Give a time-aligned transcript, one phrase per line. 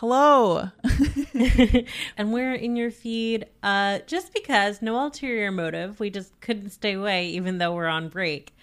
[0.00, 0.70] Hello.
[2.16, 6.00] and we're in your feed uh, just because no ulterior motive.
[6.00, 8.56] We just couldn't stay away even though we're on break.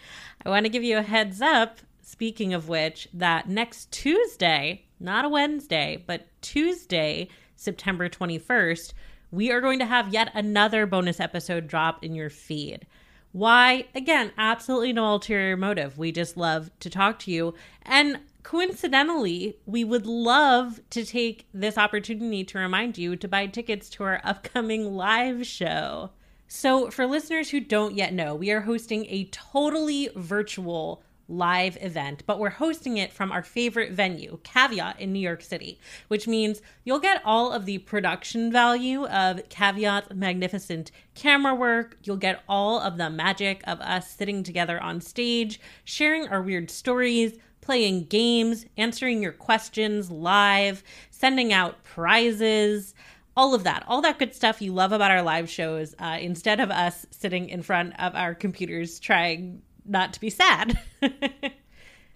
[0.44, 5.26] I want to give you a heads up, speaking of which, that next Tuesday, not
[5.26, 8.94] a Wednesday, but Tuesday, September 21st,
[9.30, 12.88] we are going to have yet another bonus episode drop in your feed.
[13.32, 13.86] Why?
[13.94, 16.00] Again, absolutely no ulterior motive.
[16.00, 17.54] We just love to talk to you.
[17.84, 23.90] And coincidentally, we would love to take this opportunity to remind you to buy tickets
[23.90, 26.12] to our upcoming live show.
[26.48, 32.24] So, for listeners who don't yet know, we are hosting a totally virtual live event,
[32.26, 36.62] but we're hosting it from our favorite venue, Caveat in New York City, which means
[36.86, 41.98] you'll get all of the production value of Caveat's magnificent camera work.
[42.04, 46.72] You'll get all of the magic of us sitting together on stage, sharing our weird
[46.72, 52.94] stories, playing games, answering your questions live, sending out prizes,
[53.36, 56.62] all of that, all that good stuff you love about our live shows, uh, instead
[56.62, 60.80] of us sitting in front of our computers trying not to be sad.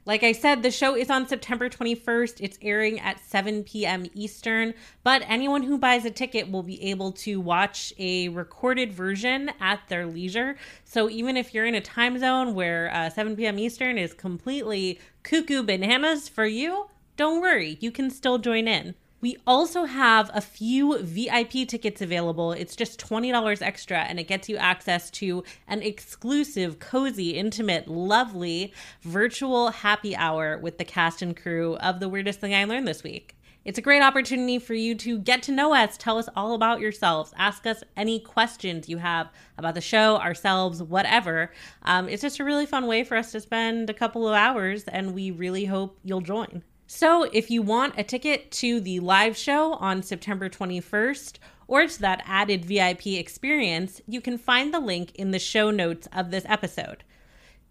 [0.04, 2.38] Like I said, the show is on September 21st.
[2.40, 4.08] It's airing at 7 p.m.
[4.16, 4.74] Eastern,
[5.04, 9.82] but anyone who buys a ticket will be able to watch a recorded version at
[9.90, 10.58] their leisure.
[10.86, 13.60] So even if you're in a time zone where uh, 7 p.m.
[13.60, 18.96] Eastern is completely cuckoo bananas for you, don't worry, you can still join in.
[19.22, 22.54] We also have a few VIP tickets available.
[22.54, 28.74] It's just $20 extra and it gets you access to an exclusive, cozy, intimate, lovely
[29.04, 33.04] virtual happy hour with the cast and crew of The Weirdest Thing I Learned This
[33.04, 33.36] Week.
[33.64, 36.80] It's a great opportunity for you to get to know us, tell us all about
[36.80, 41.52] yourselves, ask us any questions you have about the show, ourselves, whatever.
[41.84, 44.86] Um, it's just a really fun way for us to spend a couple of hours,
[44.86, 46.64] and we really hope you'll join.
[46.94, 52.00] So, if you want a ticket to the live show on September 21st or to
[52.02, 56.44] that added VIP experience, you can find the link in the show notes of this
[56.50, 57.06] episode.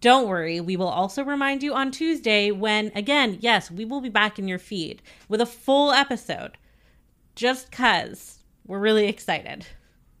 [0.01, 4.09] Don't worry, we will also remind you on Tuesday when, again, yes, we will be
[4.09, 6.57] back in your feed with a full episode.
[7.35, 9.67] Just because we're really excited.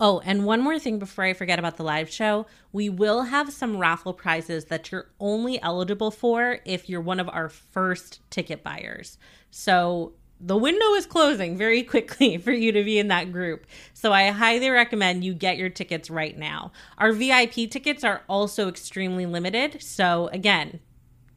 [0.03, 2.47] Oh, and one more thing before I forget about the live show.
[2.71, 7.29] We will have some raffle prizes that you're only eligible for if you're one of
[7.29, 9.19] our first ticket buyers.
[9.51, 13.67] So the window is closing very quickly for you to be in that group.
[13.93, 16.71] So I highly recommend you get your tickets right now.
[16.97, 19.83] Our VIP tickets are also extremely limited.
[19.83, 20.79] So again,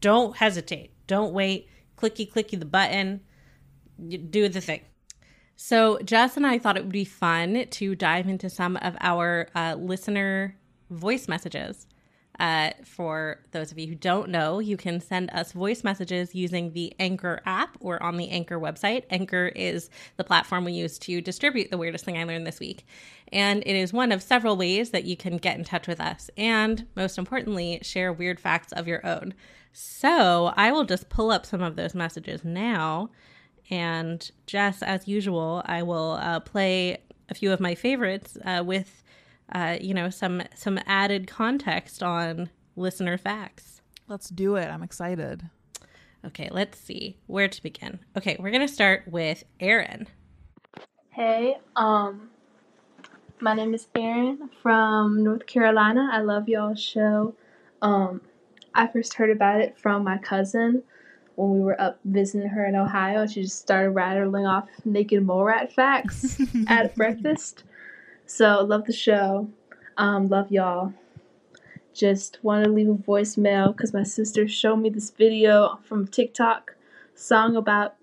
[0.00, 0.92] don't hesitate.
[1.06, 1.68] Don't wait.
[1.98, 3.20] Clicky, clicky the button.
[4.08, 4.80] Do the thing.
[5.56, 9.48] So, Jess and I thought it would be fun to dive into some of our
[9.54, 10.56] uh, listener
[10.90, 11.86] voice messages.
[12.40, 16.72] Uh, for those of you who don't know, you can send us voice messages using
[16.72, 19.04] the Anchor app or on the Anchor website.
[19.10, 22.86] Anchor is the platform we use to distribute the weirdest thing I learned this week.
[23.32, 26.28] And it is one of several ways that you can get in touch with us
[26.36, 29.34] and, most importantly, share weird facts of your own.
[29.72, 33.10] So I will just pull up some of those messages now
[33.70, 39.02] and Jess, as usual, I will uh, play a few of my favorites uh, with,
[39.52, 43.80] uh, you know, some some added context on listener facts.
[44.08, 44.66] Let's do it.
[44.66, 45.48] I'm excited.
[46.26, 48.00] Okay, let's see where to begin.
[48.16, 50.08] Okay, we're gonna start with Aaron.
[51.10, 52.30] Hey, um,
[53.40, 56.08] my name is Aaron from North Carolina.
[56.12, 57.34] I love y'all's show.
[57.82, 58.20] Um,
[58.74, 60.82] I first heard about it from my cousin
[61.36, 63.26] when we were up visiting her in Ohio.
[63.26, 67.64] She just started rattling off naked mole rat facts at breakfast.
[68.26, 69.48] So love the show.
[69.96, 70.92] Um, love y'all.
[71.92, 76.74] Just want to leave a voicemail because my sister showed me this video from TikTok
[77.14, 77.94] song about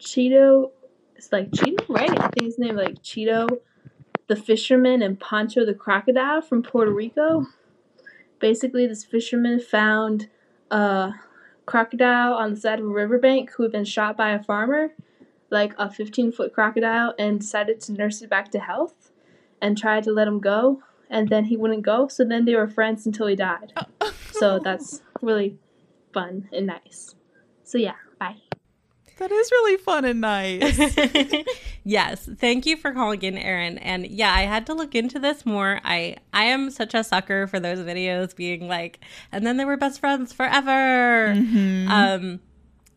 [0.00, 0.70] Chito.
[1.14, 2.10] It's like Chito, right?
[2.10, 3.48] I think his name like Chito,
[4.26, 7.46] the fisherman, and Pancho the crocodile from Puerto Rico.
[8.40, 10.28] Basically, this fisherman found
[10.70, 11.12] a
[11.66, 14.94] crocodile on the side of a riverbank who had been shot by a farmer,
[15.50, 19.10] like a 15 foot crocodile, and decided to nurse it back to health
[19.60, 20.82] and tried to let him go.
[21.10, 23.72] And then he wouldn't go, so then they were friends until he died.
[24.00, 24.12] Oh.
[24.32, 25.58] so that's really
[26.12, 27.14] fun and nice.
[27.62, 27.96] So yeah.
[29.18, 30.96] That is really fun and nice.
[31.84, 33.78] yes, thank you for calling in, Erin.
[33.78, 35.80] And yeah, I had to look into this more.
[35.84, 39.00] I I am such a sucker for those videos being like,
[39.30, 41.32] and then they were best friends forever.
[41.88, 42.40] Um,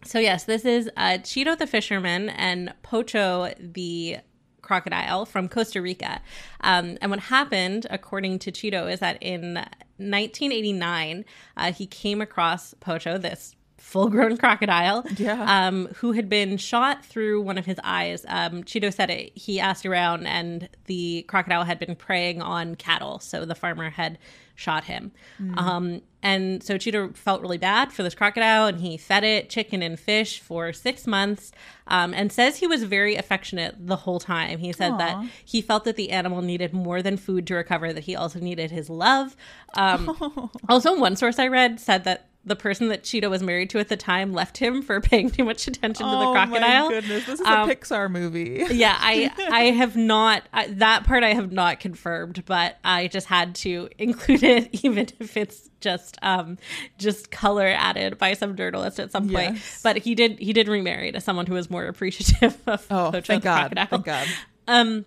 [0.03, 4.17] so yes, this is uh, Chito the fisherman and Pocho the
[4.61, 6.21] crocodile from Costa Rica.
[6.61, 9.55] Um, and what happened, according to Chito, is that in
[9.97, 11.25] 1989,
[11.55, 15.67] uh, he came across Pocho, this full grown crocodile, Yeah.
[15.67, 18.25] um, who had been shot through one of his eyes.
[18.27, 23.19] Um, Chito said it, he asked around, and the crocodile had been preying on cattle.
[23.19, 24.17] So the farmer had
[24.55, 25.11] shot him.
[25.55, 29.83] Um, and so Chito felt really bad for this crocodile, and he fed it chicken
[29.83, 31.51] and fish for six months
[31.85, 34.57] um, and says he was very affectionate the whole time.
[34.57, 38.05] He said that he felt that the animal needed more than food to recover, that
[38.05, 39.35] he also needed his love.
[39.75, 43.79] Um, also, one source I read said that the person that Chito was married to
[43.79, 46.85] at the time left him for paying too much attention to the crocodile.
[46.85, 48.65] oh my goodness, this is Um, a Pixar movie.
[48.71, 53.27] yeah, I I have not I, that part I have not confirmed, but I just
[53.27, 56.57] had to include it, even if it's just um
[56.97, 59.55] just color added by some journalist at some point.
[59.55, 59.81] Yes.
[59.83, 63.21] But he did he did remarry to someone who was more appreciative of Oh, Pocho
[63.21, 63.71] thank God!
[63.73, 63.85] crocodile.
[63.87, 64.27] Thank God.
[64.67, 65.05] Um,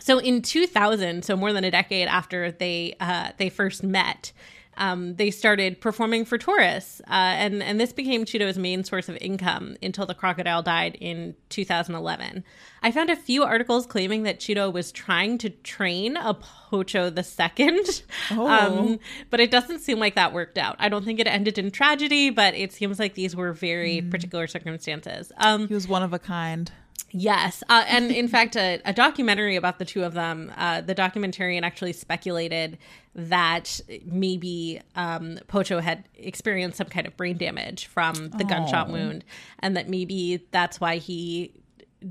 [0.00, 4.32] so in 2000, so more than a decade after they uh, they first met,
[4.76, 9.16] um, they started performing for tourists, uh, and and this became Chito's main source of
[9.20, 12.44] income until the crocodile died in 2011.
[12.82, 17.22] I found a few articles claiming that Chito was trying to train a Pocho the
[17.22, 18.46] second, Oh.
[18.46, 18.98] um,
[19.30, 20.76] but it doesn't seem like that worked out.
[20.78, 24.46] I don't think it ended in tragedy, but it seems like these were very particular
[24.46, 25.32] circumstances.
[25.38, 26.70] Um, He was one of a kind.
[27.16, 27.62] Yes.
[27.68, 31.62] Uh, and in fact, a, a documentary about the two of them, uh, the documentarian
[31.62, 32.76] actually speculated
[33.14, 38.92] that maybe um, Pocho had experienced some kind of brain damage from the gunshot Oh.
[38.94, 39.24] wound,
[39.60, 41.52] and that maybe that's why he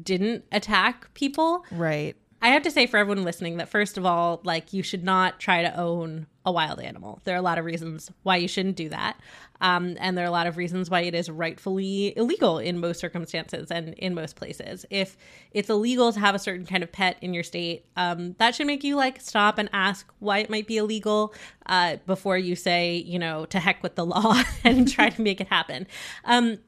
[0.01, 1.65] didn't attack people.
[1.71, 2.15] Right.
[2.41, 5.39] I have to say for everyone listening that first of all, like you should not
[5.39, 7.21] try to own a wild animal.
[7.25, 9.17] There are a lot of reasons why you shouldn't do that.
[9.61, 12.99] Um, and there are a lot of reasons why it is rightfully illegal in most
[12.99, 14.85] circumstances and in most places.
[14.89, 15.15] If
[15.51, 18.67] it's illegal to have a certain kind of pet in your state, um, that should
[18.67, 21.33] make you like stop and ask why it might be illegal
[21.67, 25.39] uh, before you say, you know, to heck with the law and try to make
[25.39, 25.87] it happen.
[26.25, 26.59] Um,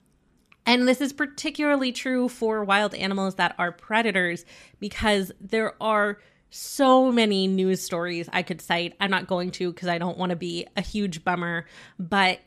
[0.65, 4.45] and this is particularly true for wild animals that are predators
[4.79, 6.19] because there are
[6.55, 8.95] so many news stories I could cite.
[8.99, 11.65] I'm not going to because I don't want to be a huge bummer,
[11.99, 12.39] but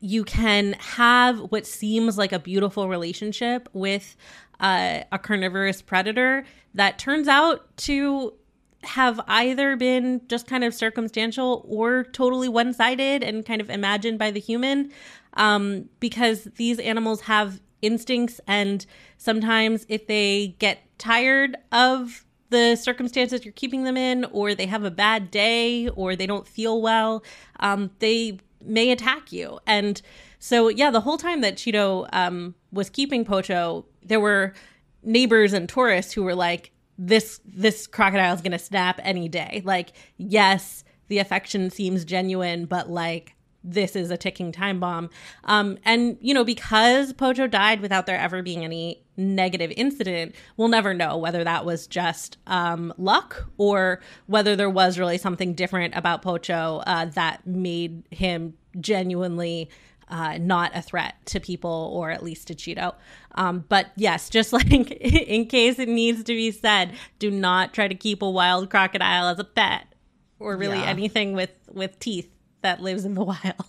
[0.00, 4.16] you can have what seems like a beautiful relationship with
[4.60, 8.32] uh, a carnivorous predator that turns out to
[8.82, 14.18] have either been just kind of circumstantial or totally one sided and kind of imagined
[14.18, 14.90] by the human.
[15.34, 18.84] Um, because these animals have instincts, and
[19.16, 24.84] sometimes if they get tired of the circumstances you're keeping them in, or they have
[24.84, 27.24] a bad day, or they don't feel well,
[27.60, 29.58] um, they may attack you.
[29.66, 30.00] And
[30.38, 34.54] so, yeah, the whole time that Chito um, was keeping Pocho, there were
[35.02, 39.62] neighbors and tourists who were like, this this crocodile is going to snap any day.
[39.64, 45.10] Like, yes, the affection seems genuine, but like this is a ticking time bomb.
[45.44, 50.68] Um, and you know, because Pocho died without there ever being any negative incident, we'll
[50.68, 55.94] never know whether that was just um, luck or whether there was really something different
[55.94, 59.68] about Pocho uh, that made him genuinely
[60.08, 62.94] uh, not a threat to people or at least to Chito.
[63.36, 67.88] Um, but yes, just like in case it needs to be said, do not try
[67.88, 69.86] to keep a wild crocodile as a pet
[70.38, 70.84] or really Yeah.
[70.86, 72.28] anything with with teeth
[72.62, 73.64] that lives in the wild.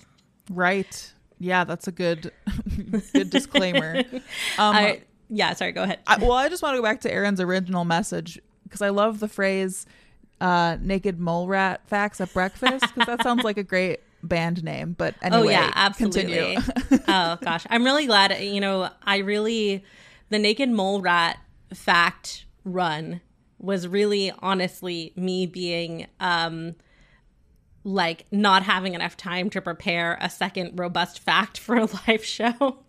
[0.50, 1.13] Right.
[1.39, 2.31] Yeah, that's a good
[3.13, 4.03] good disclaimer.
[4.57, 6.00] Um, I, yeah, sorry, go ahead.
[6.05, 9.19] I, well, I just want to go back to Aaron's original message because I love
[9.19, 9.86] the phrase
[10.39, 14.93] uh, "naked mole rat facts at breakfast" because that sounds like a great band name,
[14.98, 16.55] but anyway, oh yeah, absolutely.
[16.55, 17.00] continue.
[17.07, 18.39] oh gosh, I'm really glad.
[18.41, 19.83] You know, I really
[20.29, 21.38] the naked mole rat
[21.74, 23.21] fact run
[23.57, 26.75] was really honestly me being um
[27.83, 32.79] like not having enough time to prepare a second robust fact for a live show.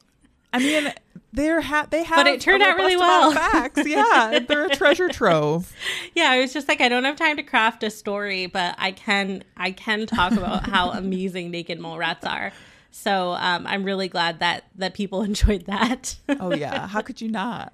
[0.54, 0.92] I mean,
[1.32, 3.32] they're ha- they have, But it turned a out really well.
[3.32, 5.72] Facts, yeah, they're a treasure trove.
[6.14, 8.92] yeah, I was just like I don't have time to craft a story, but I
[8.92, 12.52] can I can talk about how amazing naked mole rats are.
[12.90, 16.16] So um, I'm really glad that that people enjoyed that.
[16.28, 17.72] Oh yeah, how could you not?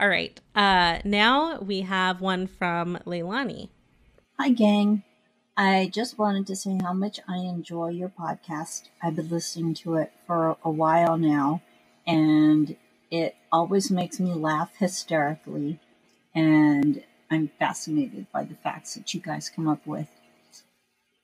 [0.00, 3.68] All right, uh, now we have one from Leilani.
[4.38, 5.02] Hi, gang.
[5.56, 8.88] I just wanted to say how much I enjoy your podcast.
[9.02, 11.62] I've been listening to it for a while now,
[12.06, 12.76] and
[13.10, 15.80] it always makes me laugh hysterically.
[16.34, 20.08] And I'm fascinated by the facts that you guys come up with.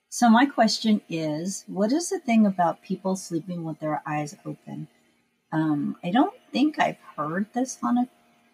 [0.08, 4.88] So, my question is what is the thing about people sleeping with their eyes open?
[5.52, 8.08] Um, I don't think I've heard this on a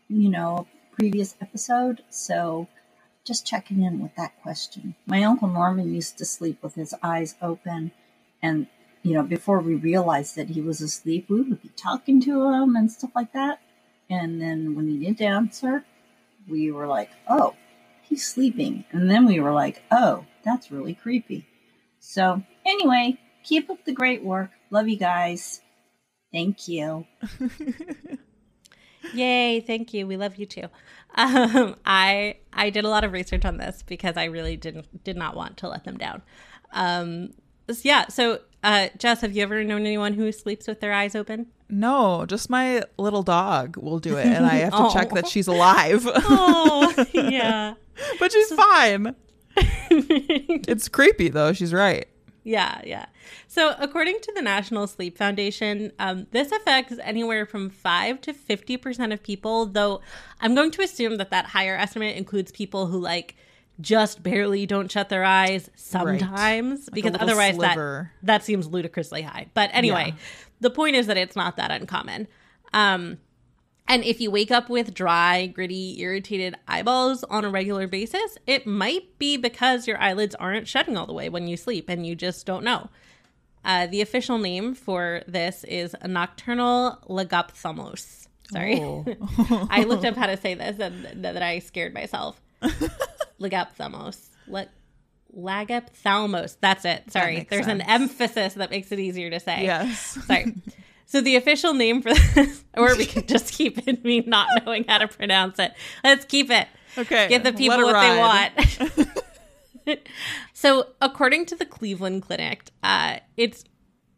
[0.08, 0.66] you know
[0.98, 2.66] previous episode, so
[3.24, 4.94] just checking in with that question.
[5.06, 7.92] My uncle Norman used to sleep with his eyes open,
[8.42, 8.66] and
[9.02, 12.76] you know, before we realized that he was asleep, we would be talking to him
[12.76, 13.60] and stuff like that.
[14.10, 15.84] And then when he didn't answer,
[16.48, 17.54] we were like, "Oh,
[18.02, 21.46] he's sleeping," and then we were like, "Oh, that's really creepy."
[22.00, 24.50] So anyway, keep up the great work.
[24.70, 25.60] Love you guys.
[26.32, 27.06] Thank you.
[29.14, 29.60] Yay!
[29.60, 30.06] Thank you.
[30.06, 30.64] We love you too.
[31.14, 35.16] Um, I I did a lot of research on this because I really didn't did
[35.16, 36.22] not want to let them down.
[36.72, 37.32] Um,
[37.70, 38.08] so yeah.
[38.08, 41.46] So uh, Jess, have you ever known anyone who sleeps with their eyes open?
[41.70, 45.14] No, just my little dog will do it, and I have to check Oh.
[45.16, 46.06] that she's alive.
[46.30, 47.74] Oh yeah.
[48.20, 49.14] but she's fine.
[49.90, 51.52] It's creepy though.
[51.52, 52.06] She's right.
[52.48, 53.04] Yeah, yeah.
[53.46, 59.12] So, according to the National Sleep Foundation, um, this affects anywhere from 5 to 50%
[59.12, 60.00] of people, though
[60.40, 63.36] I'm going to assume that that higher estimate includes people who, like,
[63.82, 67.76] just barely don't shut their eyes sometimes, a because little otherwise that,
[68.22, 69.48] that seems ludicrously high.
[69.52, 70.22] But anyway, Yeah.
[70.60, 72.28] the point is that it's not that uncommon.
[72.72, 73.18] Um,
[73.88, 78.66] and if you wake up with dry, gritty, irritated eyeballs on a regular basis, it
[78.66, 82.14] might be because your eyelids aren't shutting all the way when you sleep and you
[82.14, 82.90] just don't know.
[83.64, 88.28] Uh, the official name for this is nocturnal legophthalmos.
[88.52, 88.80] Sorry.
[88.80, 89.04] Oh.
[89.70, 92.40] I looked up how to say this and th- that I scared myself.
[93.40, 94.28] legophthalmos.
[94.46, 94.68] Le-
[95.36, 96.56] lagophthalmos.
[96.60, 97.10] That's it.
[97.10, 97.46] Sorry.
[97.48, 99.64] There's an emphasis that makes it easier to say.
[99.64, 100.18] Yes.
[100.26, 100.54] Sorry.
[101.08, 104.84] So the official name for this, or we can just keep it me not knowing
[104.86, 105.72] how to pronounce it.
[106.04, 106.68] Let's keep it.
[106.98, 107.28] Okay.
[107.28, 108.52] Give the people what ride.
[108.54, 108.98] they
[109.88, 109.98] want.
[110.52, 113.64] so according to the Cleveland Clinic, uh, it's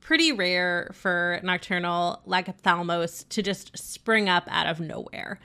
[0.01, 5.39] pretty rare for nocturnal lagophthalmos to just spring up out of nowhere.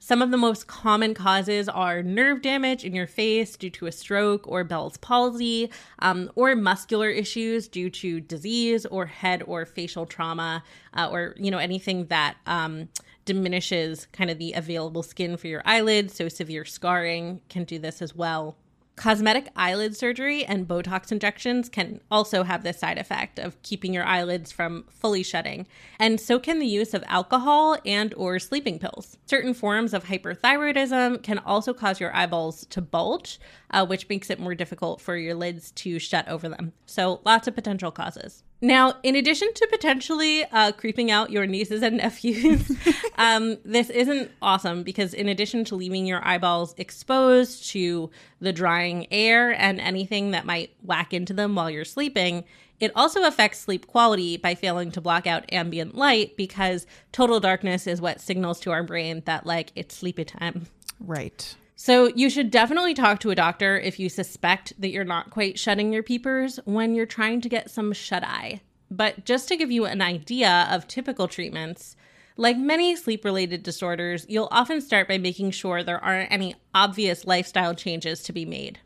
[0.00, 3.92] Some of the most common causes are nerve damage in your face due to a
[3.92, 10.06] stroke or Bell's palsy, um, or muscular issues due to disease or head or facial
[10.06, 10.62] trauma,
[10.94, 12.88] uh, or you know anything that um,
[13.24, 16.14] diminishes kind of the available skin for your eyelids.
[16.14, 18.56] So severe scarring can do this as well.
[18.98, 24.02] Cosmetic eyelid surgery and Botox injections can also have this side effect of keeping your
[24.04, 25.68] eyelids from fully shutting.
[26.00, 29.16] And so can the use of alcohol and or sleeping pills.
[29.26, 33.38] Certain forms of hyperthyroidism can also cause your eyeballs to bulge,
[33.70, 36.72] uh, which makes it more difficult for your lids to shut over them.
[36.86, 38.42] So lots of potential causes.
[38.60, 42.70] Now, in addition to potentially uh, creeping out your nieces and nephews,
[43.18, 48.10] um, this isn't awesome because, in addition to leaving your eyeballs exposed to
[48.40, 52.44] the drying air and anything that might whack into them while you're sleeping,
[52.80, 57.86] it also affects sleep quality by failing to block out ambient light because total darkness
[57.86, 60.66] is what signals to our brain that, like, it's sleepy time.
[61.00, 61.54] Right.
[61.80, 65.60] So, you should definitely talk to a doctor if you suspect that you're not quite
[65.60, 68.62] shutting your peepers when you're trying to get some shut eye.
[68.90, 71.94] But just to give you an idea of typical treatments,
[72.36, 77.24] like many sleep related disorders, you'll often start by making sure there aren't any obvious
[77.24, 78.80] lifestyle changes to be made.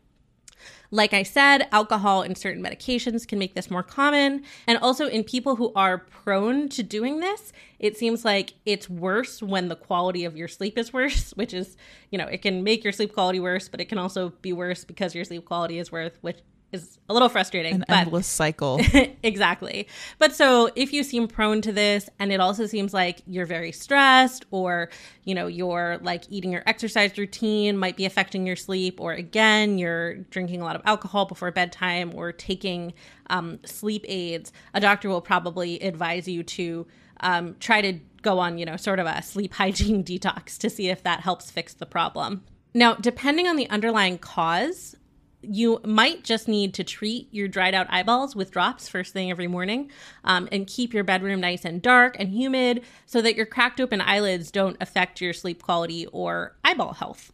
[0.93, 4.43] Like I said, alcohol and certain medications can make this more common.
[4.67, 9.41] And also, in people who are prone to doing this, it seems like it's worse
[9.41, 11.77] when the quality of your sleep is worse, which is,
[12.11, 14.85] you know, it can make your sleep quality worse, but it can also be worse
[14.85, 16.37] because your sleep quality is worse, which
[16.73, 17.75] is a little frustrating.
[17.75, 18.81] An but endless cycle.
[19.23, 19.87] exactly.
[20.17, 23.71] But so if you seem prone to this and it also seems like you're very
[23.71, 24.89] stressed or,
[25.23, 29.77] you know, your like eating or exercise routine might be affecting your sleep or again,
[29.77, 32.93] you're drinking a lot of alcohol before bedtime or taking
[33.27, 36.85] um, sleep aids, a doctor will probably advise you to
[37.21, 40.89] um, try to go on, you know, sort of a sleep hygiene detox to see
[40.89, 42.43] if that helps fix the problem.
[42.73, 44.95] Now, depending on the underlying cause,
[45.43, 49.47] you might just need to treat your dried out eyeballs with drops first thing every
[49.47, 49.91] morning
[50.23, 54.01] um, and keep your bedroom nice and dark and humid so that your cracked open
[54.01, 57.31] eyelids don't affect your sleep quality or eyeball health.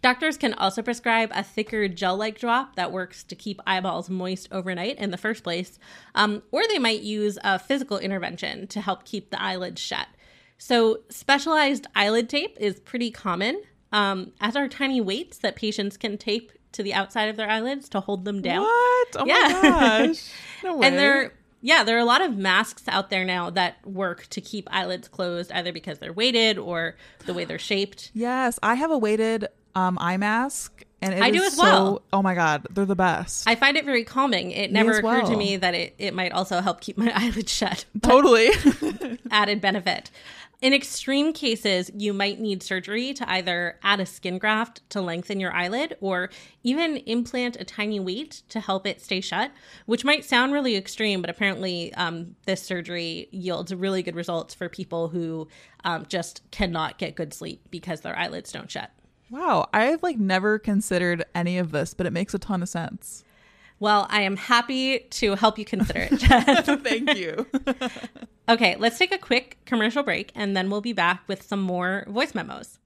[0.00, 4.48] Doctors can also prescribe a thicker gel like drop that works to keep eyeballs moist
[4.52, 5.78] overnight in the first place,
[6.14, 10.06] um, or they might use a physical intervention to help keep the eyelids shut.
[10.56, 16.16] So, specialized eyelid tape is pretty common, um, as are tiny weights that patients can
[16.16, 18.62] tape to the outside of their eyelids to hold them down.
[18.62, 19.08] What?
[19.16, 19.48] Oh Yeah.
[19.62, 20.30] my gosh.
[20.64, 20.86] No way.
[20.88, 24.40] And there, yeah, there are a lot of masks out there now that work to
[24.40, 28.10] keep eyelids closed, either because they're weighted or the way they're shaped.
[28.14, 32.02] Yes, I have a weighted um, eye mask, and it I do as well.
[32.12, 33.46] Oh my god, they're the best.
[33.48, 34.50] I find it very calming.
[34.50, 37.84] It never occurred to me that it, it might also help keep my eyelids shut.
[38.02, 38.50] Totally.
[39.30, 40.10] added benefit.
[40.60, 45.38] In extreme cases, you might need surgery to either add a skin graft to lengthen
[45.38, 46.30] your eyelid or
[46.64, 49.52] even implant a tiny weight to help it stay shut,
[49.86, 54.68] which might sound really extreme, but apparently um, this surgery yields really good results for
[54.68, 55.46] people who
[55.84, 58.90] um, just cannot get good sleep because their eyelids don't shut.
[59.30, 63.22] wow, I've like never considered any of this, but it makes a ton of sense.
[63.80, 66.20] Well, I am happy to help you consider it.
[66.82, 67.46] Thank you.
[68.48, 72.04] okay, let's take a quick commercial break and then we'll be back with some more
[72.08, 72.78] voice memos.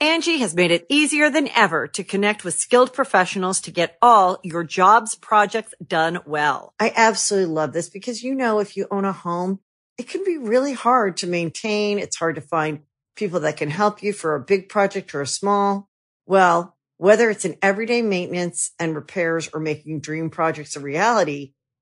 [0.00, 4.38] Angi has made it easier than ever to connect with skilled professionals to get all
[4.44, 6.74] your jobs projects done well.
[6.78, 9.60] I absolutely love this because, you know, if you own a home,
[9.96, 11.98] it can be really hard to maintain.
[11.98, 12.80] It's hard to find
[13.16, 15.88] people that can help you for a big project or a small.
[16.26, 21.52] Well, whether it's in everyday maintenance and repairs or making dream projects a reality,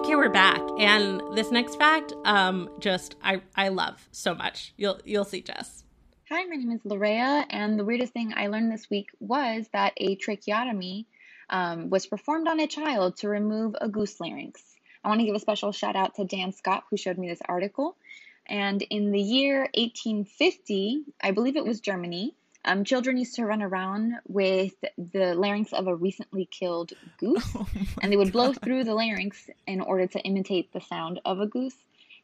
[0.00, 4.72] Okay, we're back, and this next fact, um, just I I love so much.
[4.78, 5.84] You'll you'll see, Jess.
[6.30, 9.92] Hi, my name is Larea, and the weirdest thing I learned this week was that
[9.98, 11.06] a tracheotomy
[11.50, 14.62] um, was performed on a child to remove a goose larynx.
[15.04, 17.42] I want to give a special shout out to Dan Scott, who showed me this
[17.46, 17.98] article.
[18.46, 22.34] And in the year 1850, I believe it was Germany,
[22.64, 27.56] um, children used to run around with the larynx of a recently killed goose,
[28.02, 31.46] and they would blow through the larynx in order to imitate the sound of a
[31.46, 31.76] goose.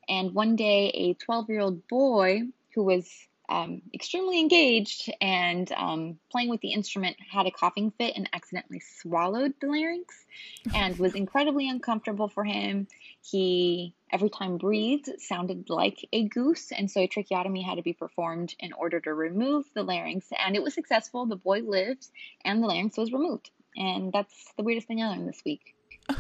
[0.09, 2.43] And one day, a 12 year old boy
[2.75, 3.11] who was
[3.49, 8.81] um, extremely engaged and um, playing with the instrument had a coughing fit and accidentally
[8.81, 10.25] swallowed the larynx
[10.75, 12.89] and was incredibly uncomfortable for him.
[13.23, 17.93] He, every time breathed, sounded like a goose, and so a tracheotomy had to be
[17.93, 20.27] performed in order to remove the larynx.
[20.45, 21.27] And it was successful.
[21.27, 22.09] The boy lived,
[22.45, 23.51] and the larynx was removed.
[23.77, 25.75] And that's the weirdest thing I learned this week.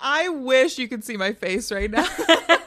[0.00, 2.06] I wish you could see my face right now.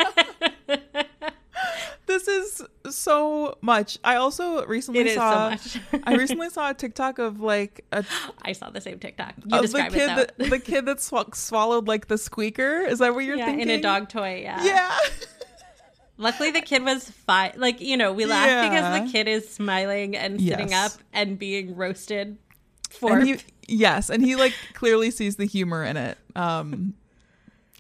[2.12, 2.64] this is
[2.96, 3.98] so much.
[4.04, 5.80] I also recently so saw much.
[6.04, 8.04] I recently saw a TikTok of like a
[8.42, 9.34] I saw the same TikTok.
[9.38, 12.82] You the describe kid it that the kid that sw- swallowed like the squeaker.
[12.82, 13.70] Is that what you're yeah, thinking?
[13.70, 14.42] in a dog toy.
[14.44, 14.64] Yeah.
[14.64, 14.98] Yeah.
[16.18, 17.54] Luckily, the kid was fine.
[17.56, 20.96] Like you know, we laugh because the kid is smiling and sitting Yes.
[20.96, 22.38] up and being roasted
[22.90, 23.18] for.
[23.18, 26.18] and he yes, and he like clearly sees the humor in it.
[26.36, 26.94] Um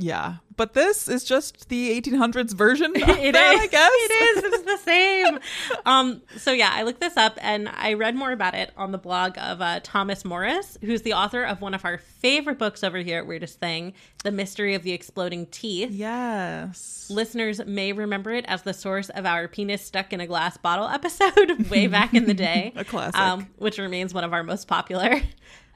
[0.01, 0.35] Yeah.
[0.57, 3.61] But this is just the 1800s version of It that, is.
[3.61, 3.91] I guess.
[3.93, 4.43] It is.
[4.53, 5.39] It's the same.
[5.85, 8.97] um, so yeah, I looked this up and I read more about it on the
[8.97, 12.97] blog of uh, Thomas Morris, who's the author of one of our favorite books over
[12.97, 15.91] here at Weirdest Thing, The Mystery of the Exploding Teeth.
[15.91, 17.07] Yes.
[17.09, 20.87] Listeners may remember it as the source of our penis stuck in a glass bottle
[20.87, 22.73] episode way back in the day.
[22.75, 23.19] A classic.
[23.19, 25.21] Um, which remains one of our most popular.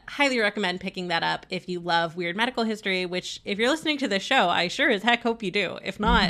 [0.08, 3.98] Highly recommend picking that up if you love weird medical history, which, if you're listening
[4.00, 5.78] to this show, I sure as heck hope you do.
[5.84, 6.30] If not,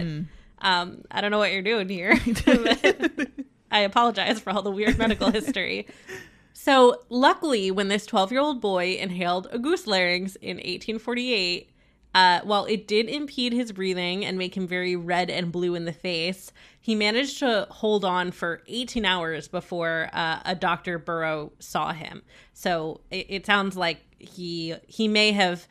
[0.60, 2.18] um, I don't know what you're doing here.
[3.72, 5.88] I apologize for all the weird medical history.
[6.54, 11.70] So, luckily, when this 12 year old boy inhaled a goose larynx in 1848,
[12.16, 15.84] uh, while it did impede his breathing and make him very red and blue in
[15.84, 20.98] the face, he managed to hold on for 18 hours before uh, a Dr.
[20.98, 22.24] Burrow saw him.
[22.54, 25.68] So it, it sounds like he he may have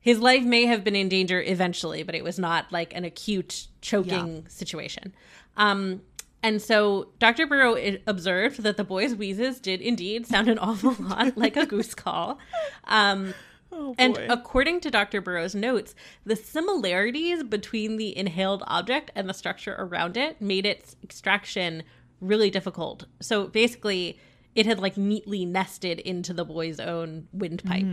[0.00, 3.68] his life may have been in danger eventually, but it was not like an acute
[3.80, 5.14] choking situation.
[5.56, 6.02] Um,
[6.42, 7.46] and so Dr.
[7.46, 7.76] Burrow
[8.08, 12.40] observed that the boy's wheezes did indeed sound an awful lot like a goose call.
[12.88, 13.34] Um,
[13.72, 15.20] Oh, and according to Dr.
[15.20, 20.96] Burrow's notes, the similarities between the inhaled object and the structure around it made its
[21.02, 21.84] extraction
[22.20, 23.06] really difficult.
[23.20, 24.18] So basically,
[24.54, 27.84] it had like neatly nested into the boy's own windpipe.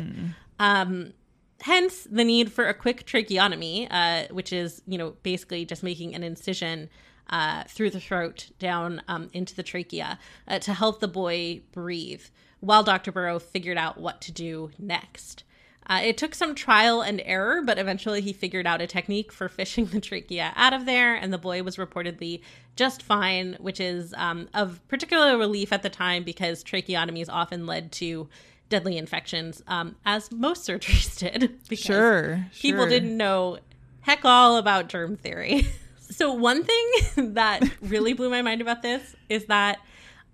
[0.59, 1.13] Um,
[1.61, 6.15] hence the need for a quick tracheotomy, uh, which is, you know, basically just making
[6.15, 6.89] an incision
[7.29, 12.23] uh, through the throat down um, into the trachea uh, to help the boy breathe
[12.59, 13.11] while Dr.
[13.11, 15.43] Burrow figured out what to do next.
[15.89, 19.47] Uh, it took some trial and error, but eventually he figured out a technique for
[19.47, 22.41] fishing the trachea out of there, and the boy was reportedly
[22.75, 27.91] just fine, which is um, of particular relief at the time because tracheotomies often led
[27.93, 28.27] to
[28.69, 31.57] deadly infections, um, as most surgeries did.
[31.69, 32.89] because Sure, People sure.
[32.89, 33.59] didn't know
[34.01, 35.67] heck all about germ theory.
[35.99, 36.91] so, one thing
[37.33, 39.79] that really blew my mind about this is that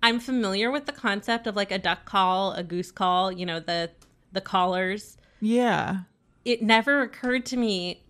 [0.02, 3.60] I'm familiar with the concept of like a duck call, a goose call, you know,
[3.60, 3.90] the
[4.32, 6.00] the callers Yeah.
[6.44, 8.02] it never occurred to me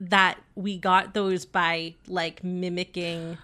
[0.00, 3.38] that we got those by like mimicking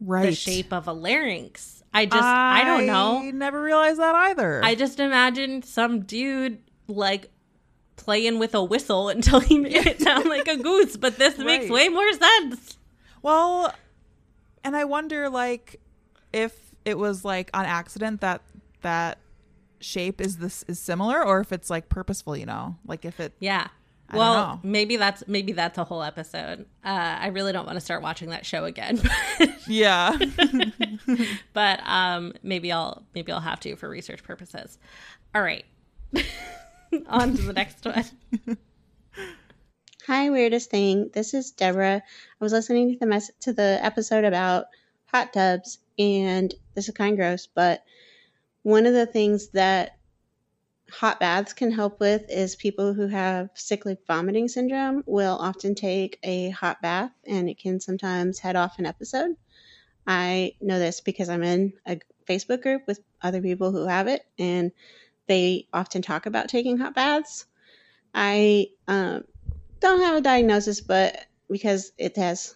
[0.00, 0.26] Right.
[0.30, 1.82] the shape of a larynx.
[1.94, 3.20] I just I, don't I know.
[3.30, 4.60] never realized that either.
[4.64, 6.58] I just imagined some dude
[6.88, 7.30] like
[7.96, 11.70] playing with a whistle until he made it sound like a goose, but this makes
[11.70, 12.78] way more sense.
[13.22, 13.72] Well,
[14.64, 15.80] and I wonder like
[16.32, 16.52] if
[16.84, 18.40] it was like on accident that
[18.80, 19.18] that
[19.82, 22.76] shape is this is similar or if it's like purposeful, you know?
[22.86, 23.68] Like if it Yeah.
[24.08, 26.66] I Well, maybe that's maybe that's a whole episode.
[26.84, 29.00] Uh, I really don't want to start watching that show again,
[29.66, 30.16] Yeah.
[31.54, 34.78] but um, maybe I'll maybe I'll have to for research purposes.
[35.34, 35.64] All right,
[37.06, 38.58] on to the next one.
[40.06, 41.10] Hi, weirdest thing.
[41.14, 42.02] This is Deborah.
[42.04, 44.66] I was listening to the mess- to the episode about
[45.06, 47.82] hot tubs, and this is kind of gross, but
[48.62, 49.98] one of the things that
[50.90, 56.18] hot baths can help with is people who have cyclic vomiting syndrome will often take
[56.22, 59.36] a hot bath, and it can sometimes head off an episode.
[60.06, 61.98] I know this because I'm in a
[62.28, 64.72] Facebook group with other people who have it, and
[65.26, 67.46] they often talk about taking hot baths.
[68.14, 69.24] I um,
[69.80, 72.54] don't have a diagnosis, but because it has,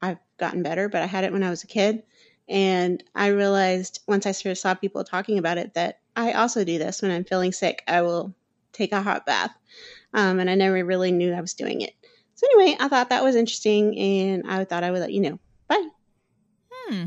[0.00, 2.02] I've gotten better, but I had it when I was a kid.
[2.48, 6.64] And I realized once I sort of saw people talking about it that I also
[6.64, 7.82] do this when I'm feeling sick.
[7.86, 8.34] I will
[8.72, 9.54] take a hot bath.
[10.14, 11.92] Um, and I never really knew I was doing it.
[12.34, 15.38] So, anyway, I thought that was interesting and I thought I would let you know.
[15.68, 15.88] Bye.
[16.70, 17.04] hmm.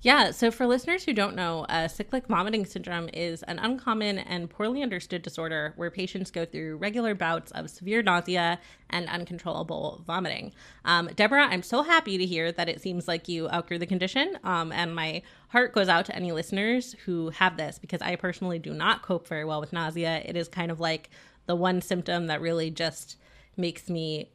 [0.00, 4.48] Yeah, so for listeners who don't know, uh, cyclic vomiting syndrome is an uncommon and
[4.48, 10.52] poorly understood disorder where patients go through regular bouts of severe nausea and uncontrollable vomiting.
[10.84, 14.38] Um, Deborah, I'm so happy to hear that it seems like you outgrew the condition,
[14.44, 18.60] um, and my heart goes out to any listeners who have this because I personally
[18.60, 20.22] do not cope very well with nausea.
[20.24, 21.10] It is kind of like
[21.46, 23.16] the one symptom that really just
[23.56, 24.30] makes me.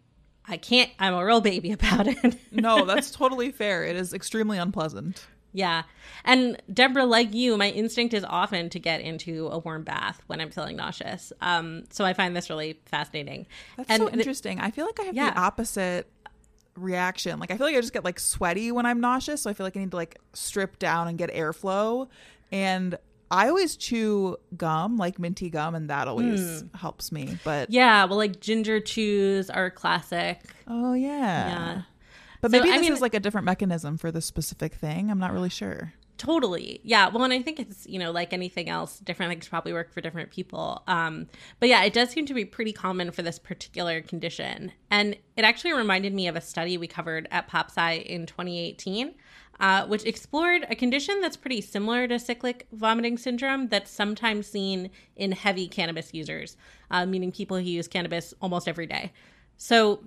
[0.46, 2.36] I can't, I'm a real baby about it.
[2.52, 3.86] No, that's totally fair.
[3.86, 5.26] It is extremely unpleasant.
[5.54, 5.84] Yeah.
[6.26, 10.42] And Deborah, like you, my instinct is often to get into a warm bath when
[10.42, 11.32] I'm feeling nauseous.
[11.42, 13.46] Um, so I find this really fascinating.
[13.78, 14.60] That's and so interesting.
[14.60, 15.30] I feel like I have Yeah.
[15.32, 16.10] the opposite
[16.76, 17.40] reaction.
[17.40, 19.66] Like I feel like I just get like sweaty when I'm nauseous, so I feel
[19.66, 22.08] like I need to like strip down and get airflow.
[22.52, 22.98] And
[23.32, 27.38] I always chew gum, like minty gum, and that always helps me.
[27.44, 30.42] But yeah, well, like ginger chews are classic.
[30.68, 31.48] oh yeah.
[31.48, 31.82] Yeah.
[32.44, 35.10] But So, maybe I this mean- is like a different mechanism for this specific thing.
[35.10, 35.94] I'm not really sure.
[36.18, 36.82] Totally.
[36.84, 37.08] Yeah.
[37.08, 40.02] Well, and I think it's, you know, like anything else, different things probably work for
[40.02, 40.84] different people.
[40.86, 41.28] Um,
[41.62, 44.74] but yeah, it does seem to be pretty common for this particular condition.
[44.92, 49.16] And it actually reminded me of a study we covered at PopSci in 2018,
[49.62, 54.90] uh, which explored a condition that's pretty similar to cyclic vomiting syndrome that's sometimes seen
[55.16, 56.58] in heavy cannabis users,
[56.92, 59.14] uh, meaning people who use cannabis almost every day.
[59.56, 60.04] So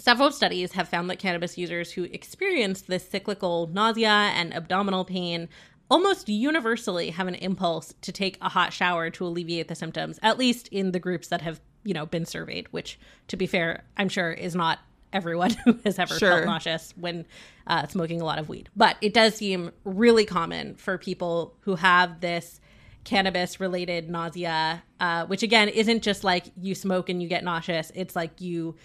[0.00, 5.46] Several studies have found that cannabis users who experience this cyclical nausea and abdominal pain
[5.90, 10.38] almost universally have an impulse to take a hot shower to alleviate the symptoms, at
[10.38, 14.08] least in the groups that have, you know, been surveyed, which to be fair, I'm
[14.08, 14.78] sure is not
[15.12, 16.30] everyone who has ever Sure.
[16.30, 17.26] felt nauseous when
[17.66, 18.70] uh, smoking a lot of weed.
[18.74, 22.58] But it does seem really common for people who have this
[23.04, 27.92] cannabis related nausea, uh, which again isn't just like you smoke and you get nauseous.
[27.94, 28.76] It's like you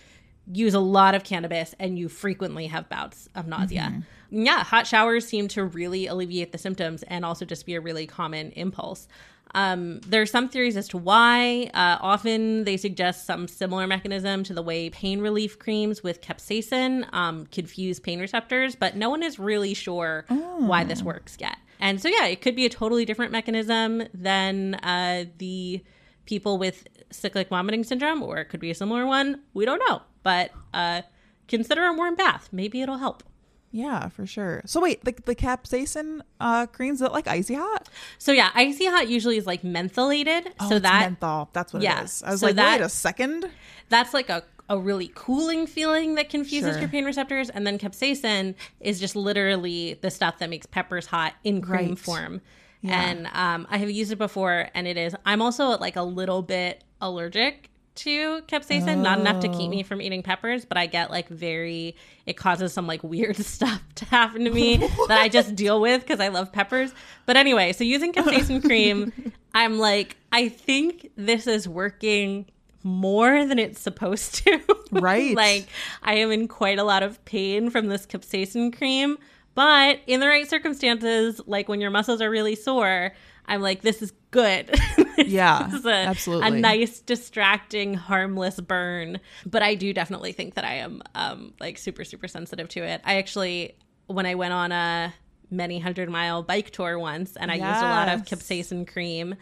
[0.51, 4.03] use a lot of cannabis and you frequently have bouts of nausea.
[4.29, 8.07] Yeah, hot showers seem to really alleviate the symptoms and also just be a really
[8.07, 9.07] common impulse.
[9.53, 11.71] Um, there are some theories as to why.
[11.73, 17.07] Uh, often they suggest some similar mechanism to the way pain relief creams with capsaicin
[17.13, 20.25] um, confuse pain receptors, but no one is really sure
[20.57, 21.55] why this works yet.
[21.79, 25.81] And so, yeah, it could be a totally different mechanism than uh, the
[26.25, 29.41] people with cyclic vomiting syndrome, or it could be a similar one.
[29.53, 31.01] We don't know, but uh,
[31.47, 32.49] consider a warm bath.
[32.51, 33.23] Maybe it'll help.
[33.71, 34.61] Yeah, for sure.
[34.65, 37.89] So wait, the the capsaicin uh creams is it like icy hot?
[38.17, 40.47] So yeah, icy hot usually is like mentholated.
[40.61, 41.49] Oh, so that menthol.
[41.51, 42.23] That's what yeah, it is.
[42.23, 43.49] I was so like, that- wait a second.
[43.89, 46.79] that's like a, a really cooling feeling that confuses Sure.
[46.79, 47.49] your pain receptors.
[47.49, 51.99] And then capsaicin is just literally the stuff that makes peppers hot in cream Right.
[51.99, 52.41] form.
[52.85, 53.01] Yeah.
[53.09, 55.15] And um, I have used it before, and it is.
[55.25, 59.83] I'm also like a little bit allergic to capsaicin, not enough to keep me Oh.
[59.87, 61.95] from eating peppers, but I get like very.
[62.25, 66.01] It causes some like weird stuff to happen to me that I just deal with
[66.01, 66.93] because I love peppers.
[67.25, 72.47] But anyway, so using capsaicin cream, I'm like, I think this is working
[72.83, 74.59] more than it's supposed to.
[74.91, 75.35] Right.
[75.35, 75.67] like
[76.03, 79.17] I am in quite a lot of pain from this capsaicin cream,
[79.55, 83.11] but in the right circumstances, like when your muscles are really sore,
[83.47, 84.73] I'm like, this is good.
[85.17, 86.47] Yeah, This is a, absolutely.
[86.49, 89.21] a nice, distracting, harmless burn.
[89.45, 92.99] But I do definitely think that I am um, like super, super sensitive to it.
[93.05, 95.13] I actually, when I went on a
[95.49, 99.35] many hundred mile bike tour once and I used a lot of capsaicin cream,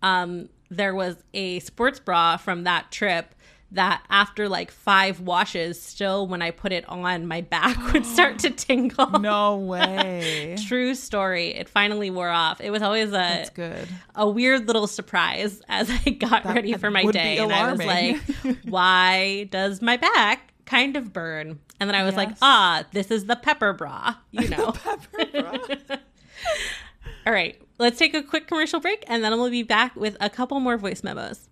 [0.00, 3.34] um, there was a sports bra from that trip
[3.72, 8.38] that after like five washes, still when I put it on, my back would start
[8.40, 9.18] to tingle.
[9.18, 10.56] No way.
[10.66, 11.48] True story.
[11.48, 12.60] It finally wore off.
[12.60, 13.88] It was always a That's good.
[14.14, 17.38] a weird little surprise as I got That ready for my day.
[17.38, 18.20] And I was like,
[18.64, 21.58] why does my back kind of burn?
[21.80, 24.72] And then I was like, ah, this is the pepper bra, you know.
[24.72, 25.96] pepper bra.
[27.26, 30.30] All right, let's take a quick commercial break and then we'll be back with a
[30.30, 31.48] couple more voice memos.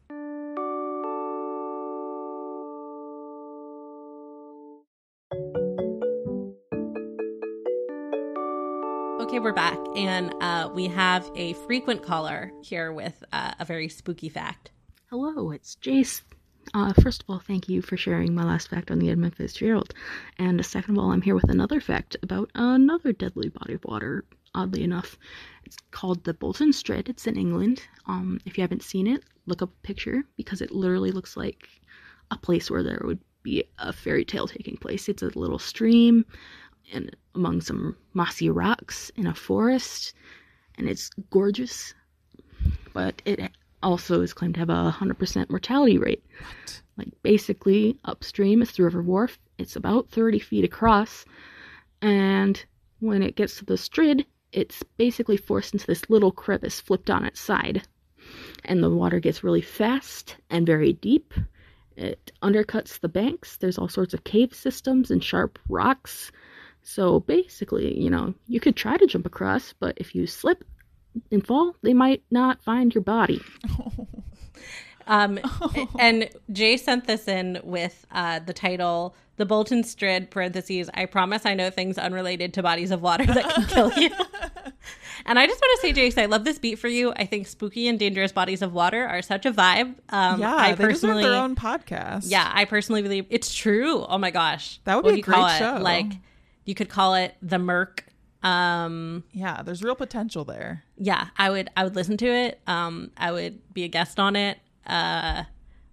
[9.34, 13.88] Okay, we're back, and uh, we have a frequent caller here with uh, a very
[13.88, 14.70] spooky fact.
[15.10, 16.22] Hello, it's Jace.
[16.72, 19.92] Uh, first of all, thank you for sharing my last fact on the Edmund Fitzgerald.
[20.38, 24.24] And second of all, I'm here with another fact about another deadly body of water,
[24.54, 25.18] oddly enough.
[25.64, 27.08] It's called the Bolton Strid.
[27.08, 27.82] It's in England.
[28.06, 31.68] Um, if you haven't seen it, look up a picture because it literally looks like
[32.30, 35.08] a place where there would be a fairy tale taking place.
[35.08, 36.24] It's a little stream
[36.92, 40.14] and among some mossy rocks in a forest,
[40.76, 41.94] and it's gorgeous
[42.94, 43.50] but it
[43.82, 46.24] also is claimed to have a 100% mortality rate.
[46.38, 46.82] What?
[46.96, 49.36] Like, basically, upstream is the River Wharfe.
[49.58, 51.24] It's about 30 feet across,
[52.00, 52.64] and
[53.00, 57.24] when it gets to the Strid, it's basically forced into this little crevice flipped on
[57.24, 57.82] its side.
[58.64, 61.34] And the water gets really fast and very deep.
[61.96, 63.56] It undercuts the banks.
[63.56, 66.30] There's all sorts of cave systems and sharp rocks.
[66.84, 70.64] So basically, you know, you could try to jump across, but if you slip
[71.32, 73.40] and fall, they might not find your body.
[75.06, 75.38] Um,
[75.98, 80.88] and Jay sent this in with uh, the title "The Bolton Strid." Parentheses.
[80.94, 84.08] I promise I know things unrelated to bodies of water that can kill you.
[85.26, 87.12] and I just want to say, Jace, I love this beat for you.
[87.16, 89.94] I think spooky and dangerous bodies of water are such a vibe.
[90.08, 92.30] Um, yeah, I they deserve personally, their own podcast.
[92.30, 94.04] yeah, I personally believe it's true.
[94.04, 95.80] Oh my gosh, That would What be a great show.
[95.82, 96.12] Like,
[96.64, 98.04] you could call it the Merc.
[98.42, 99.62] Um, yeah.
[99.62, 100.84] There's real potential there.
[100.96, 102.60] yeah, I would I would listen to it.
[102.66, 104.58] Um, I would be a guest on it.
[104.86, 105.44] Uh,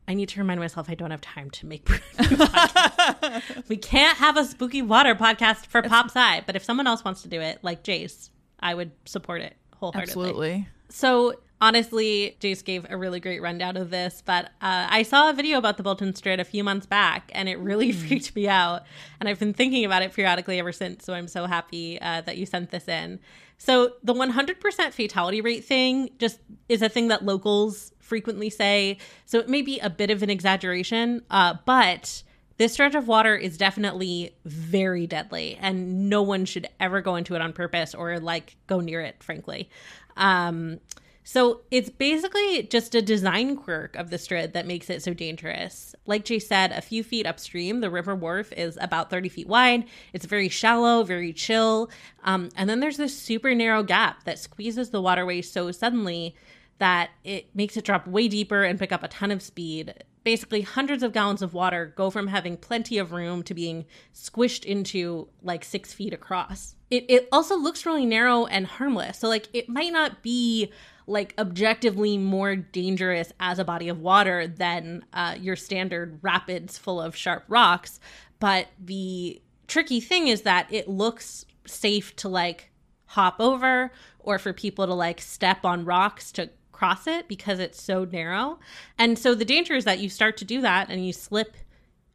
[0.08, 1.88] I need to remind myself I don't have time to make.
[3.70, 7.22] we can't have a spooky water podcast for Pop Sci, but if someone else wants
[7.22, 8.30] to do it, like Jace,
[8.60, 10.26] I would support it wholeheartedly.
[10.28, 10.68] Absolutely.
[10.90, 15.34] So honestly, Jace gave a really great rundown of this, but uh, I saw a
[15.34, 18.84] video about the Bolton Strid a few months back, and it really freaked me out.
[19.20, 21.06] And I've been thinking about it periodically ever since.
[21.06, 23.20] So I'm so happy uh, that you sent this in.
[23.60, 28.98] So the 100% fatality rate thing just is a thing that locals frequently say.
[29.26, 32.24] So it may be a bit of an exaggeration, uh, but
[32.58, 37.36] this stretch of water is definitely very deadly, and no one should ever go into
[37.36, 39.70] it on purpose or like go near it, frankly.
[40.18, 40.80] Um,
[41.24, 45.96] so it's basically just a design quirk of the Strid that makes it so dangerous.
[46.06, 49.86] Like Jay said, a few feet upstream, the river Wharfe is about 30 feet wide.
[50.14, 51.90] It's very shallow, very chill.
[52.24, 56.36] Um, and then there's this super narrow gap that squeezes the waterway so suddenly
[56.80, 60.04] that it makes it drop way deeper and pick up a ton of speed.
[60.24, 64.66] Basically, hundreds of gallons of water go from having plenty of room to being squished
[64.66, 66.76] into like six feet across.
[66.90, 69.20] It, it also looks really narrow and harmless.
[69.20, 70.72] So, like, it might not be
[71.08, 77.02] like objectively more dangerous as a body of water than uh, your standard rapids full
[77.02, 78.00] of sharp rocks.
[78.40, 82.72] But the tricky thing is that it looks safe to like
[83.06, 87.82] hop over or for people to like step on rocks to cross it because it's
[87.82, 88.60] so narrow.
[88.98, 91.56] And so the danger is that you start to do that and you slip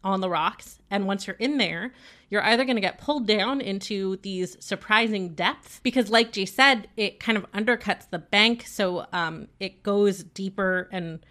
[0.06, 0.78] on the rocks.
[0.90, 1.92] And once you're in there,
[2.30, 6.88] you're either going to get pulled down into these surprising depths because, like Jay said,
[6.96, 8.66] it kind of undercuts the bank.
[8.66, 11.24] So um, it goes deeper and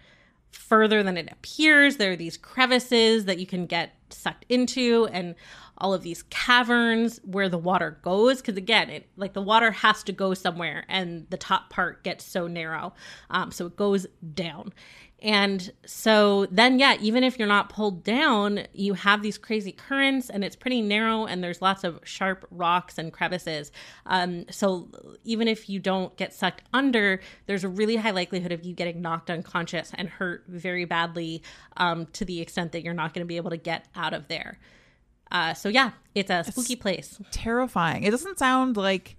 [0.50, 1.96] further than it appears.
[1.96, 5.34] There are these crevices that you can get sucked into and
[5.78, 10.02] all of these caverns where the water goes because again it like the water has
[10.02, 12.94] to go somewhere and the top part gets so narrow
[13.30, 14.72] um, so it goes down
[15.26, 20.30] and so then, yeah, even if you're not pulled down, you have these crazy currents
[20.30, 23.72] and it's pretty narrow and there's lots of sharp rocks and crevices.
[24.06, 24.88] Um, so
[25.24, 29.02] even if you don't get sucked under, there's a really high likelihood of you getting
[29.02, 31.42] knocked unconscious and hurt very badly
[31.76, 34.28] um, to the extent that you're not going to be able to get out of
[34.28, 34.60] there.
[35.32, 37.18] Uh, so yeah, it's a spooky It's place.
[37.32, 38.04] Terrifying.
[38.04, 39.16] It doesn't sound like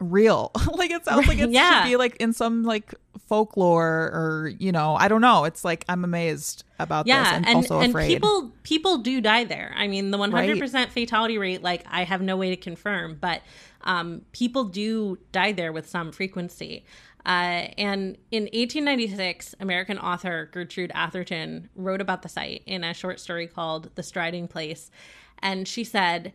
[0.00, 0.50] real.
[0.72, 1.82] like it sounds like it Yeah.
[1.82, 5.44] should be like in some like folklore or you know, I don't know.
[5.44, 8.08] It's like I'm amazed about yeah this and, and, also and afraid.
[8.08, 12.36] people people do die there i mean the 100% fatality rate like i have no
[12.36, 13.42] way to confirm but
[13.82, 16.84] um, people do die there with some frequency
[17.24, 23.20] uh, and in 1896 american author gertrude atherton wrote about the site in a short
[23.20, 24.90] story called the striding place
[25.38, 26.32] and she said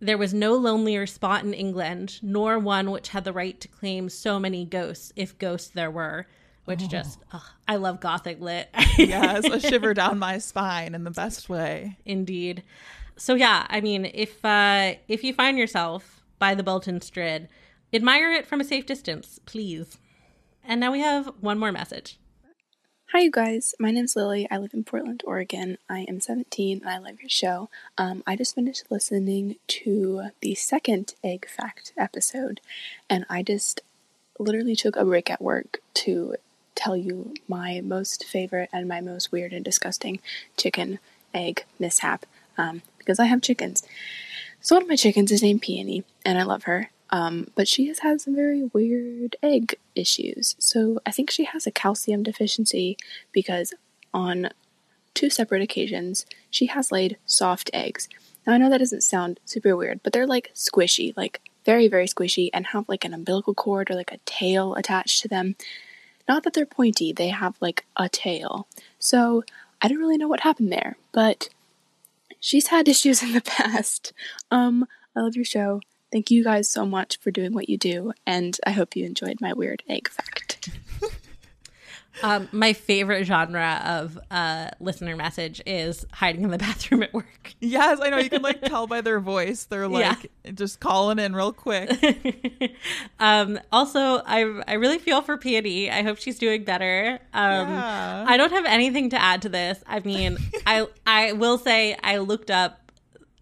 [0.00, 4.08] there was no lonelier spot in England, nor one which had the right to claim
[4.08, 6.26] so many ghosts, if ghosts there were.
[6.66, 8.68] Which just, ugh, I love Gothic lit.
[8.96, 11.98] yes, a shiver down my spine in the best way.
[12.04, 12.62] Indeed.
[13.16, 17.48] So yeah, I mean, if uh, if you find yourself by the Bolton Strid,
[17.92, 19.98] admire it from a safe distance, please.
[20.62, 22.18] And now we have one more message.
[23.12, 23.74] Hi, you guys.
[23.76, 24.46] My name's Lily.
[24.52, 25.78] I live in Portland, Oregon.
[25.88, 27.68] I am 17 and I love your show.
[27.98, 32.60] Um, I just finished listening to the second egg fact episode,
[33.08, 33.80] and I just
[34.38, 36.36] literally took a break at work to
[36.76, 40.20] tell you my most favorite and my most weird and disgusting
[40.56, 41.00] chicken
[41.34, 43.82] egg mishap um, because I have chickens.
[44.60, 46.90] So, one of my chickens is named Peony, and I love her.
[47.12, 50.54] Um, but she has had some very weird egg issues.
[50.58, 52.96] So I think she has a calcium deficiency
[53.32, 53.74] because
[54.14, 54.50] on
[55.14, 58.08] two separate occasions she has laid soft eggs.
[58.46, 62.06] Now I know that doesn't sound super weird, but they're like squishy, like very, very
[62.06, 65.56] squishy, and have like an umbilical cord or like a tail attached to them.
[66.28, 68.66] Not that they're pointy, they have like a tail.
[68.98, 69.44] So
[69.82, 71.48] I don't really know what happened there, but
[72.38, 74.12] she's had issues in the past.
[74.50, 75.80] Um, I love your show.
[76.12, 79.40] Thank you guys so much for doing what you do, and I hope you enjoyed
[79.40, 80.70] my weird egg fact.
[82.22, 87.54] Um, my favorite genre of uh, listener message is hiding in the bathroom at work.
[87.60, 88.18] Yes, I know.
[88.18, 89.64] You can like tell by their voice.
[89.64, 92.76] They're like just calling in real quick.
[93.20, 95.90] um, also, I I really feel for Peony.
[95.90, 97.20] I hope she's doing better.
[97.32, 98.24] Um, Yeah.
[98.28, 99.82] I don't have anything to add to this.
[99.86, 102.92] I mean, I I will say I looked up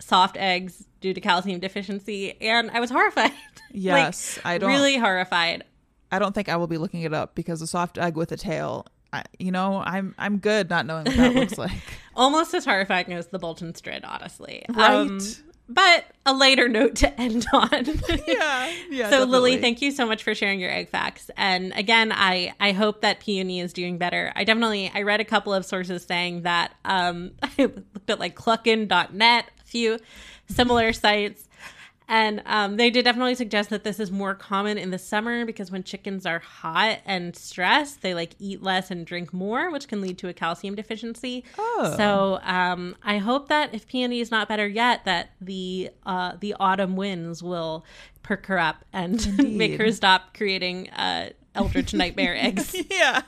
[0.00, 3.33] soft eggs due to calcium deficiency, and I was horrified.
[3.71, 5.63] Yes, I don't really horrified.
[6.11, 8.37] I don't think I will be looking it up because a soft egg with a
[8.39, 8.87] tail.
[9.13, 11.83] I, you know, I'm I'm good not knowing what that looks like.
[12.17, 14.65] Almost as horrifying as the Bolton Strid, honestly.
[14.71, 14.91] Right.
[14.91, 15.21] Um,
[15.69, 17.69] but a later note to end on.
[18.27, 19.11] yeah, yeah.
[19.11, 21.31] so Lily, thank you so much for sharing your egg facts.
[21.37, 24.33] And again, I I hope that Peony is doing better.
[24.35, 28.35] I definitely I read a couple of sources saying that um I looked at like
[28.35, 29.98] cluckin.net, few
[30.48, 31.44] similar sites.
[32.10, 35.71] And um, they did definitely suggest that this is more common in the summer because
[35.71, 40.00] when chickens are hot and stressed, they like eat less and drink more, which can
[40.00, 41.44] lead to a calcium deficiency.
[41.58, 41.94] Oh.
[41.98, 46.56] So um, I hope that if Peony is not better yet, that the uh, the
[46.58, 47.85] autumn winds will
[48.23, 52.75] perk her up and make her stop creating uh, eldritch nightmare eggs.
[52.90, 53.21] yeah.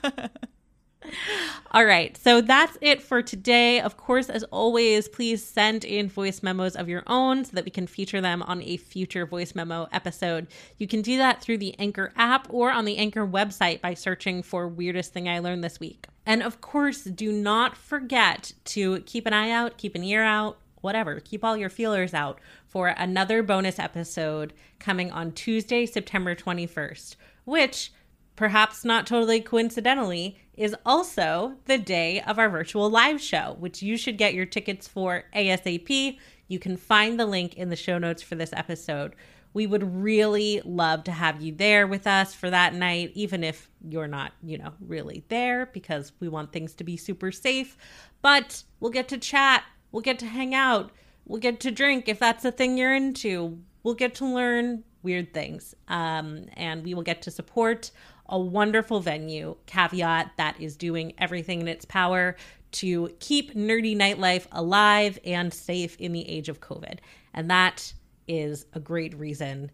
[1.71, 2.15] All right.
[2.17, 3.79] So that's it for today.
[3.79, 7.71] Of course, as always, please send in voice memos of your own so that we
[7.71, 10.47] can feature them on a future voice memo episode.
[10.77, 14.43] You can do that through the Anchor app or on the Anchor website by searching
[14.43, 16.07] for Weirdest Thing I Learned This Week.
[16.25, 20.57] And of course, do not forget to keep an eye out, keep an ear out,
[20.81, 21.19] whatever.
[21.19, 27.91] Keep all your feelers out for another bonus episode coming on Tuesday, September 21st, which
[28.35, 33.97] perhaps not totally coincidentally, is also the day of our virtual live show, which you
[33.97, 36.19] should get your tickets for ASAP.
[36.47, 39.15] You can find the link in the show notes for this episode.
[39.53, 43.71] We would really love to have you there with us for that night, even if
[43.89, 47.75] you're not, you know, really there because we want things to be super safe.
[48.21, 50.91] But we'll get to chat, we'll get to hang out,
[51.25, 53.57] we'll get to drink if that's the thing you're into.
[53.81, 55.73] We'll get to learn weird things.
[55.87, 57.89] Um, and we will get to support
[58.31, 62.35] a wonderful venue, Caveat, that is doing everything in its power
[62.71, 66.99] to keep nerdy nightlife alive and safe in the age of COVID.
[67.33, 67.93] And that
[68.27, 69.71] is a great reason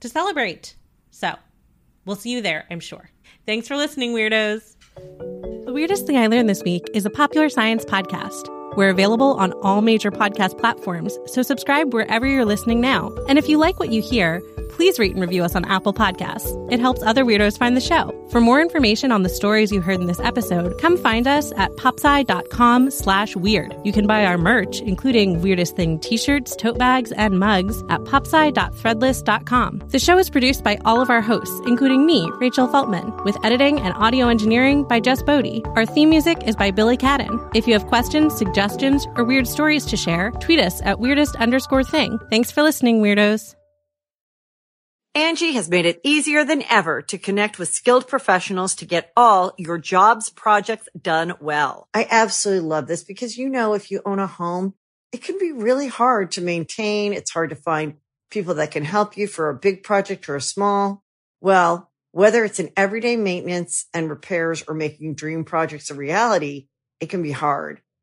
[0.00, 0.74] to celebrate.
[1.10, 1.34] So
[2.06, 3.10] we'll see you there, I'm sure.
[3.46, 4.76] Thanks for listening, weirdos.
[4.96, 8.59] The Weirdest Thing I Learned This Week is a popular science podcast.
[8.76, 13.12] We're available on all major podcast platforms, so subscribe wherever you're listening now.
[13.28, 16.56] And if you like what you hear, please rate and review us on Apple Podcasts.
[16.72, 18.16] It helps other weirdos find the show.
[18.30, 21.70] For more information on the stories you heard in this episode, come find us at
[21.72, 23.76] popsci.com slash weird.
[23.84, 29.82] You can buy our merch, including Weirdest Thing t-shirts, tote bags, and mugs at popsci.threadless.com.
[29.88, 33.80] The show is produced by all of our hosts, including me, Rachel Feltman, with editing
[33.80, 35.62] and audio engineering by Jess Boddy.
[35.74, 37.50] Our theme music is by Billy Cadden.
[37.54, 41.82] If you have questions, suggestions, or weird stories to share, tweet us at weirdest underscore
[41.82, 42.18] thing.
[42.28, 43.54] Thanks for listening, weirdos.
[45.16, 49.54] Angi has made it easier than ever to connect with skilled professionals to get all
[49.56, 51.88] your jobs projects done well.
[51.94, 54.74] I absolutely love this because, you know, if you own a home,
[55.10, 57.14] it can be really hard to maintain.
[57.14, 57.94] It's hard to find
[58.30, 61.02] people that can help you for a big project or a small.
[61.40, 66.68] Well, whether it's in everyday maintenance and repairs or making dream projects a reality,
[67.00, 67.80] it can be hard